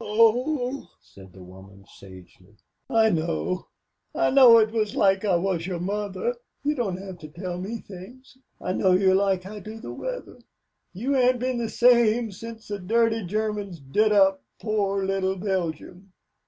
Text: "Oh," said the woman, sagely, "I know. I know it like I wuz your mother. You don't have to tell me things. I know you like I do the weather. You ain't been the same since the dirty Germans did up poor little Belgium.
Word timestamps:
"Oh," 0.00 0.88
said 1.00 1.32
the 1.32 1.44
woman, 1.44 1.84
sagely, 1.86 2.56
"I 2.90 3.10
know. 3.10 3.68
I 4.12 4.30
know 4.32 4.58
it 4.58 4.72
like 4.92 5.24
I 5.24 5.36
wuz 5.36 5.68
your 5.68 5.78
mother. 5.78 6.34
You 6.64 6.74
don't 6.74 6.96
have 6.96 7.18
to 7.18 7.28
tell 7.28 7.58
me 7.60 7.78
things. 7.78 8.36
I 8.60 8.72
know 8.72 8.90
you 8.90 9.14
like 9.14 9.46
I 9.46 9.60
do 9.60 9.78
the 9.78 9.92
weather. 9.92 10.38
You 10.92 11.14
ain't 11.14 11.38
been 11.38 11.58
the 11.58 11.68
same 11.70 12.32
since 12.32 12.66
the 12.66 12.80
dirty 12.80 13.24
Germans 13.24 13.78
did 13.78 14.10
up 14.10 14.42
poor 14.60 15.04
little 15.04 15.36
Belgium. 15.36 16.12